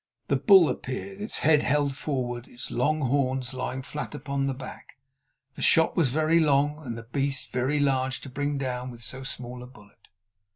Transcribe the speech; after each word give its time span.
The 0.29 0.35
bull 0.35 0.67
appeared, 0.67 1.21
its 1.21 1.37
head 1.37 1.61
held 1.61 1.95
forward, 1.95 2.47
its 2.47 2.71
long 2.71 3.01
horns 3.01 3.53
lying 3.53 3.83
flat 3.83 4.15
upon 4.15 4.47
the 4.47 4.53
back. 4.55 4.97
The 5.53 5.61
shot 5.61 5.95
was 5.95 6.09
very 6.09 6.39
long, 6.39 6.79
and 6.79 6.97
the 6.97 7.03
beast 7.03 7.51
very 7.51 7.79
large 7.79 8.19
to 8.21 8.29
bring 8.29 8.57
down 8.57 8.89
with 8.89 9.03
so 9.03 9.21
small 9.21 9.61
a 9.61 9.67
bullet. 9.67 10.07